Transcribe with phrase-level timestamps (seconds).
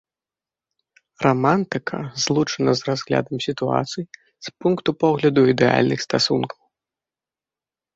[1.25, 4.03] Рамантыка злучана з разглядам сітуацый
[4.49, 6.59] з пункту погляду ідэальных стасункаў.